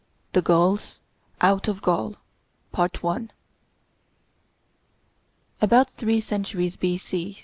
[0.33, 1.03] THE GAULS
[1.41, 2.15] OUT OF GAUL.
[5.61, 6.99] About three centuries B.